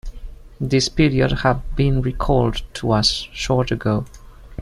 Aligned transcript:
This 0.59 0.89
period 0.89 1.31
have 1.43 1.61
been 1.75 2.01
recalled 2.01 2.63
to 2.73 2.91
us 2.91 3.27
short 3.33 3.69
ago. 3.69 4.07